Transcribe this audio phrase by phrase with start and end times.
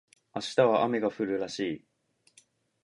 [0.33, 1.85] 明日は雨が降るらしい